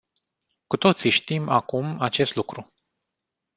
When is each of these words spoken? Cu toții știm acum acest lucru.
Cu 0.67 0.77
toții 0.77 1.09
știm 1.09 1.49
acum 1.49 1.97
acest 2.01 2.35
lucru. 2.35 2.67